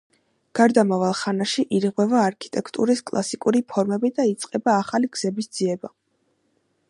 გარდამავალ 0.59 1.11
ხანაში 1.19 1.65
ირღვევა 1.79 2.23
არქიტექტურის 2.29 3.05
კლასიკური 3.11 3.63
ფორმები 3.75 4.11
და 4.17 4.27
იწყება 4.33 4.75
ახალი 4.79 5.11
გზების 5.19 5.53
ძიება. 5.59 5.93